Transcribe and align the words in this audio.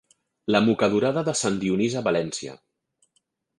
La 0.55 0.61
mocadorada 0.67 1.23
de 1.27 1.35
Sant 1.43 1.61
Dionís 1.65 1.99
a 2.01 2.05
València. 2.11 2.59